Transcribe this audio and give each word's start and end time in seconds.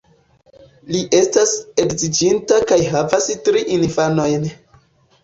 Li 0.93 1.01
estas 1.17 1.51
edziĝinta 1.83 2.57
kaj 2.71 2.79
havas 2.95 3.29
tri 3.49 3.63
infanojn. 3.77 4.49